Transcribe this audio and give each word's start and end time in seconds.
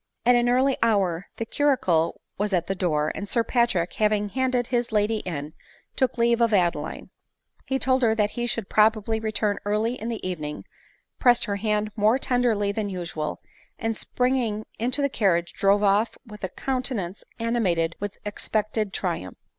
At 0.25 0.33
an 0.35 0.49
early 0.49 0.79
hour 0.81 1.27
the 1.37 1.45
curricle 1.45 2.21
was 2.35 2.53
at 2.53 2.65
the 2.65 2.73
door, 2.73 3.11
and 3.13 3.29
Sir 3.29 3.43
Patrick, 3.43 3.93
haying 3.93 4.29
handed 4.29 4.65
his 4.65 4.91
lady 4.91 5.17
in, 5.17 5.53
took 5.95 6.17
leave 6.17 6.41
of 6.41 6.55
Adeline. 6.55 7.11
He 7.67 7.77
told 7.77 8.01
her 8.01 8.15
that 8.15 8.31
he 8.31 8.47
should 8.47 8.67
probably 8.67 9.19
return 9.19 9.59
early 9.63 10.01
in 10.01 10.09
the 10.09 10.27
evening, 10.27 10.65
pressed 11.19 11.45
her 11.45 11.57
hand 11.57 11.91
more 11.95 12.17
tenderly 12.17 12.71
than 12.71 12.89
usual, 12.89 13.41
and 13.77 13.95
springing 13.95 14.65
into 14.79 15.03
the 15.03 15.07
carriage,, 15.07 15.53
drove 15.53 15.83
off 15.83 16.17
v?th 16.25 16.43
a 16.45 16.49
countenance 16.49 17.23
animated 17.37 17.95
with 17.99 18.17
expected 18.25 18.93
triumph. 18.93 19.37